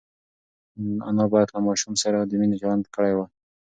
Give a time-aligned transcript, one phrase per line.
[1.09, 3.27] انا باید له ماشوم سره د مینې چلند کړی وای.